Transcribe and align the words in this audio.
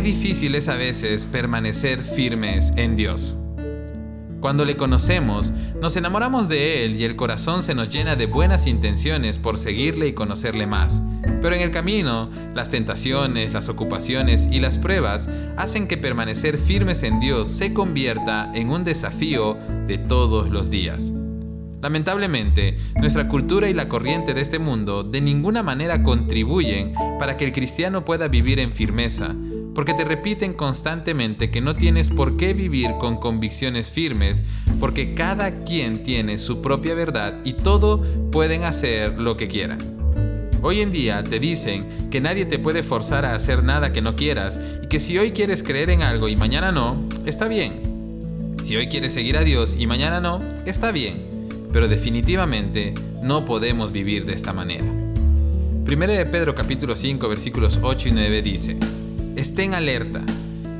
difícil 0.00 0.54
es 0.54 0.68
a 0.68 0.76
veces 0.76 1.26
permanecer 1.26 2.02
firmes 2.02 2.72
en 2.76 2.96
Dios. 2.96 3.36
Cuando 4.40 4.64
le 4.64 4.76
conocemos, 4.76 5.52
nos 5.82 5.96
enamoramos 5.96 6.48
de 6.48 6.84
Él 6.84 6.96
y 6.96 7.04
el 7.04 7.14
corazón 7.14 7.62
se 7.62 7.74
nos 7.74 7.90
llena 7.90 8.16
de 8.16 8.24
buenas 8.24 8.66
intenciones 8.66 9.38
por 9.38 9.58
seguirle 9.58 10.08
y 10.08 10.14
conocerle 10.14 10.66
más. 10.66 11.02
Pero 11.42 11.54
en 11.54 11.60
el 11.60 11.70
camino, 11.70 12.30
las 12.54 12.70
tentaciones, 12.70 13.52
las 13.52 13.68
ocupaciones 13.68 14.48
y 14.50 14.60
las 14.60 14.78
pruebas 14.78 15.28
hacen 15.58 15.86
que 15.86 15.98
permanecer 15.98 16.56
firmes 16.56 17.02
en 17.02 17.20
Dios 17.20 17.48
se 17.48 17.74
convierta 17.74 18.50
en 18.54 18.70
un 18.70 18.82
desafío 18.82 19.58
de 19.86 19.98
todos 19.98 20.48
los 20.48 20.70
días. 20.70 21.12
Lamentablemente, 21.82 22.76
nuestra 22.96 23.28
cultura 23.28 23.70
y 23.70 23.74
la 23.74 23.88
corriente 23.88 24.34
de 24.34 24.42
este 24.42 24.58
mundo 24.58 25.02
de 25.02 25.20
ninguna 25.20 25.62
manera 25.62 26.02
contribuyen 26.02 26.92
para 27.18 27.36
que 27.36 27.46
el 27.46 27.52
cristiano 27.52 28.04
pueda 28.04 28.28
vivir 28.28 28.58
en 28.58 28.72
firmeza, 28.72 29.34
porque 29.80 29.94
te 29.94 30.04
repiten 30.04 30.52
constantemente 30.52 31.50
que 31.50 31.62
no 31.62 31.74
tienes 31.74 32.10
por 32.10 32.36
qué 32.36 32.52
vivir 32.52 32.90
con 33.00 33.16
convicciones 33.16 33.90
firmes, 33.90 34.42
porque 34.78 35.14
cada 35.14 35.64
quien 35.64 36.02
tiene 36.02 36.36
su 36.36 36.60
propia 36.60 36.94
verdad 36.94 37.38
y 37.44 37.54
todo 37.54 38.04
pueden 38.30 38.64
hacer 38.64 39.18
lo 39.18 39.38
que 39.38 39.48
quieran. 39.48 39.78
Hoy 40.60 40.82
en 40.82 40.92
día 40.92 41.24
te 41.24 41.38
dicen 41.38 42.10
que 42.10 42.20
nadie 42.20 42.44
te 42.44 42.58
puede 42.58 42.82
forzar 42.82 43.24
a 43.24 43.34
hacer 43.34 43.64
nada 43.64 43.90
que 43.90 44.02
no 44.02 44.16
quieras 44.16 44.60
y 44.84 44.88
que 44.88 45.00
si 45.00 45.16
hoy 45.16 45.30
quieres 45.30 45.62
creer 45.62 45.88
en 45.88 46.02
algo 46.02 46.28
y 46.28 46.36
mañana 46.36 46.72
no, 46.72 47.02
está 47.24 47.48
bien. 47.48 48.56
Si 48.62 48.76
hoy 48.76 48.88
quieres 48.88 49.14
seguir 49.14 49.38
a 49.38 49.44
Dios 49.44 49.76
y 49.78 49.86
mañana 49.86 50.20
no, 50.20 50.42
está 50.66 50.92
bien. 50.92 51.48
Pero 51.72 51.88
definitivamente 51.88 52.92
no 53.22 53.46
podemos 53.46 53.92
vivir 53.92 54.26
de 54.26 54.34
esta 54.34 54.52
manera. 54.52 54.84
Primero 55.86 56.12
de 56.12 56.26
Pedro 56.26 56.54
capítulo 56.54 56.96
5 56.96 57.26
versículos 57.30 57.78
8 57.82 58.10
y 58.10 58.12
9 58.12 58.42
dice, 58.42 58.76
Estén 59.40 59.72
alerta. 59.72 60.20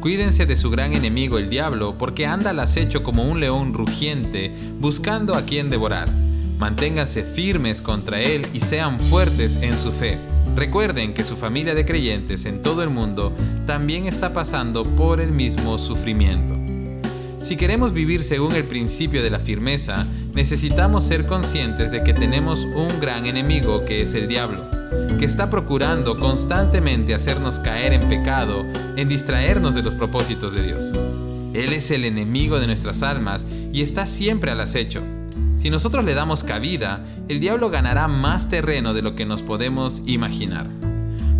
Cuídense 0.02 0.44
de 0.44 0.54
su 0.54 0.68
gran 0.68 0.92
enemigo 0.92 1.38
el 1.38 1.48
diablo, 1.48 1.96
porque 1.96 2.26
anda 2.26 2.50
al 2.50 2.60
acecho 2.60 3.02
como 3.02 3.24
un 3.24 3.40
león 3.40 3.72
rugiente, 3.72 4.52
buscando 4.78 5.34
a 5.34 5.46
quien 5.46 5.70
devorar. 5.70 6.10
Manténganse 6.58 7.22
firmes 7.22 7.80
contra 7.80 8.20
él 8.20 8.46
y 8.52 8.60
sean 8.60 9.00
fuertes 9.00 9.56
en 9.62 9.78
su 9.78 9.92
fe. 9.92 10.18
Recuerden 10.56 11.14
que 11.14 11.24
su 11.24 11.36
familia 11.36 11.74
de 11.74 11.86
creyentes 11.86 12.44
en 12.44 12.60
todo 12.60 12.82
el 12.82 12.90
mundo 12.90 13.34
también 13.66 14.04
está 14.04 14.34
pasando 14.34 14.82
por 14.82 15.22
el 15.22 15.30
mismo 15.30 15.78
sufrimiento. 15.78 16.69
Si 17.42 17.56
queremos 17.56 17.92
vivir 17.92 18.22
según 18.22 18.54
el 18.54 18.64
principio 18.64 19.22
de 19.22 19.30
la 19.30 19.40
firmeza, 19.40 20.06
necesitamos 20.34 21.04
ser 21.04 21.26
conscientes 21.26 21.90
de 21.90 22.04
que 22.04 22.14
tenemos 22.14 22.64
un 22.64 23.00
gran 23.00 23.26
enemigo 23.26 23.84
que 23.84 24.02
es 24.02 24.14
el 24.14 24.28
diablo 24.28 24.80
que 25.18 25.24
está 25.24 25.50
procurando 25.50 26.18
constantemente 26.18 27.14
hacernos 27.14 27.58
caer 27.58 27.92
en 27.92 28.08
pecado, 28.08 28.64
en 28.96 29.08
distraernos 29.08 29.74
de 29.74 29.82
los 29.82 29.94
propósitos 29.94 30.54
de 30.54 30.62
Dios. 30.62 30.92
Él 31.52 31.72
es 31.72 31.90
el 31.90 32.04
enemigo 32.04 32.58
de 32.58 32.66
nuestras 32.66 33.02
almas 33.02 33.46
y 33.72 33.82
está 33.82 34.06
siempre 34.06 34.50
al 34.50 34.60
acecho. 34.60 35.02
Si 35.56 35.68
nosotros 35.68 36.04
le 36.04 36.14
damos 36.14 36.42
cabida, 36.42 37.04
el 37.28 37.38
diablo 37.38 37.70
ganará 37.70 38.08
más 38.08 38.48
terreno 38.48 38.94
de 38.94 39.02
lo 39.02 39.14
que 39.14 39.26
nos 39.26 39.42
podemos 39.42 40.02
imaginar. 40.06 40.89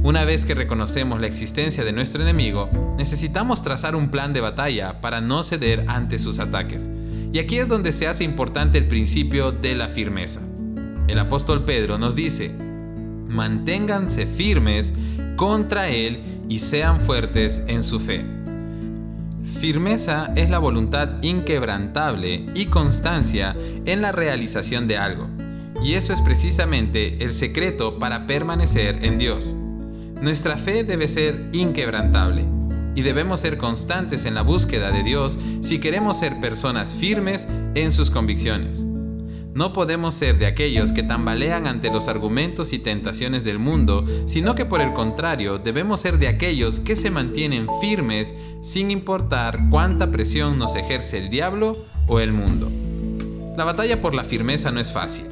Una 0.03 0.25
vez 0.25 0.47
que 0.47 0.55
reconocemos 0.55 1.21
la 1.21 1.27
existencia 1.27 1.85
de 1.85 1.93
nuestro 1.93 2.23
enemigo, 2.23 2.71
necesitamos 2.97 3.63
trazar 3.63 3.95
un 3.95 4.09
plan 4.09 4.33
de 4.33 4.41
batalla 4.41 5.03
para 5.03 5.21
no 5.21 5.43
ceder 5.43 5.85
ante 5.89 6.19
sus 6.19 6.39
ataques. 6.39 6.89
Y 7.35 7.39
aquí 7.39 7.59
es 7.59 7.69
donde 7.69 7.93
se 7.93 8.07
hace 8.07 8.25
importante 8.25 8.79
el 8.79 8.89
principio 8.89 9.53
de 9.53 9.75
la 9.75 9.89
firmeza. 9.89 10.41
El 11.07 11.19
apóstol 11.19 11.67
Pedro 11.67 11.99
nos 11.99 12.17
dice, 12.17 12.51
manténganse 13.29 14.27
firmes 14.27 14.95
contra 15.37 15.91
Él 15.91 16.23
y 16.49 16.61
sean 16.61 17.03
fuertes 17.03 17.63
en 17.67 17.83
su 17.83 18.01
fe. 18.01 18.25
Firmeza 19.61 20.33
es 20.35 20.49
la 20.49 20.59
voluntad 20.59 21.23
inquebrantable 21.23 22.47
y 22.55 22.67
constancia 22.67 23.55
en 23.85 24.01
la 24.01 24.13
realización 24.13 24.89
de 24.89 24.97
algo. 24.97 25.29
Y 25.83 25.93
eso 25.93 26.15
es 26.15 26.23
precisamente 26.23 27.23
el 27.23 27.35
secreto 27.35 27.99
para 27.99 28.27
permanecer 28.27 29.05
en 29.05 29.19
Dios. 29.19 29.55
Nuestra 30.21 30.59
fe 30.59 30.85
debe 30.85 31.09
ser 31.09 31.49
inquebrantable 31.53 32.45
y 32.95 33.01
debemos 33.01 33.41
ser 33.41 33.57
constantes 33.57 34.27
en 34.27 34.35
la 34.35 34.43
búsqueda 34.43 34.91
de 34.91 35.03
Dios 35.03 35.39
si 35.63 35.79
queremos 35.79 36.19
ser 36.19 36.41
personas 36.41 36.95
firmes 36.95 37.49
en 37.75 37.91
sus 37.91 38.11
convicciones. 38.11 38.85
No 39.55 39.73
podemos 39.73 40.15
ser 40.15 40.39
de 40.39 40.47
aquellos 40.47 40.93
que 40.93 41.03
tambalean 41.03 41.67
ante 41.67 41.91
los 41.91 42.07
argumentos 42.07 42.73
y 42.75 42.79
tentaciones 42.79 43.45
del 43.45 43.59
mundo, 43.59 44.05
sino 44.27 44.55
que 44.55 44.67
por 44.67 44.83
el 44.83 44.93
contrario 44.93 45.59
debemos 45.59 46.01
ser 46.01 46.19
de 46.19 46.29
aquellos 46.29 46.81
que 46.81 46.97
se 46.97 47.11
mantienen 47.11 47.67
firmes 47.81 48.35
sin 48.63 48.91
importar 48.91 49.59
cuánta 49.71 50.11
presión 50.11 50.59
nos 50.59 50.77
ejerce 50.77 51.17
el 51.17 51.31
diablo 51.31 51.79
o 52.07 52.21
el 52.21 52.33
mundo. 52.33 52.71
La 53.57 53.65
batalla 53.65 54.01
por 54.01 54.15
la 54.15 54.25
firmeza 54.25 54.71
no 54.71 54.81
es 54.81 54.93
fácil, 54.93 55.27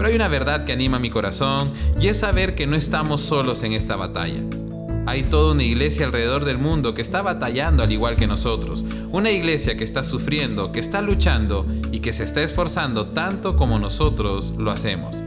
pero 0.00 0.08
hay 0.08 0.16
una 0.16 0.28
verdad 0.28 0.64
que 0.64 0.72
anima 0.72 0.98
mi 0.98 1.10
corazón 1.10 1.70
y 2.00 2.06
es 2.06 2.20
saber 2.20 2.54
que 2.54 2.66
no 2.66 2.74
estamos 2.74 3.20
solos 3.20 3.62
en 3.64 3.74
esta 3.74 3.96
batalla. 3.96 4.40
Hay 5.04 5.24
toda 5.24 5.52
una 5.52 5.62
iglesia 5.62 6.06
alrededor 6.06 6.46
del 6.46 6.56
mundo 6.56 6.94
que 6.94 7.02
está 7.02 7.20
batallando 7.20 7.82
al 7.82 7.92
igual 7.92 8.16
que 8.16 8.26
nosotros. 8.26 8.82
Una 9.12 9.30
iglesia 9.30 9.76
que 9.76 9.84
está 9.84 10.02
sufriendo, 10.02 10.72
que 10.72 10.80
está 10.80 11.02
luchando 11.02 11.66
y 11.92 11.98
que 11.98 12.14
se 12.14 12.24
está 12.24 12.42
esforzando 12.42 13.08
tanto 13.08 13.58
como 13.58 13.78
nosotros 13.78 14.54
lo 14.56 14.70
hacemos. 14.70 15.22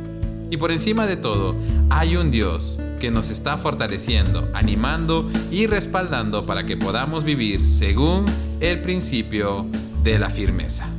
Y 0.50 0.57
por 0.57 0.72
encima 0.72 1.06
de 1.06 1.17
todo, 1.17 1.56
hay 1.91 2.16
un 2.16 2.31
Dios 2.31 2.79
que 3.00 3.12
nos 3.12 3.29
está 3.29 3.59
fortaleciendo, 3.59 4.50
animando 4.56 5.29
y 5.51 5.67
respaldando 5.67 6.47
para 6.47 6.66
que 6.66 6.78
podamos 6.78 7.23
vivir 7.23 7.63
según 7.63 8.25
el 8.59 8.81
principio 8.81 9.67
de 10.01 10.17
la 10.17 10.31
firmeza. 10.31 10.89